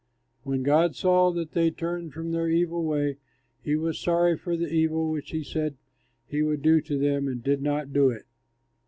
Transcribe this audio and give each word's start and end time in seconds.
When 0.41 0.63
God 0.63 0.95
saw 0.95 1.29
that 1.33 1.51
they 1.51 1.69
turned 1.69 2.11
from 2.13 2.31
their 2.31 2.49
evil 2.49 2.83
way, 2.83 3.17
he 3.63 3.75
was 3.75 3.99
sorry 3.99 4.35
for 4.35 4.57
the 4.57 4.65
evil 4.65 5.11
which 5.11 5.29
he 5.29 5.43
said 5.43 5.77
he 6.25 6.41
would 6.41 6.63
do 6.63 6.81
to 6.81 6.97
them, 6.97 7.27
and 7.27 7.43
did 7.43 7.61
not 7.61 7.93
do 7.93 8.09
it. 8.09 8.25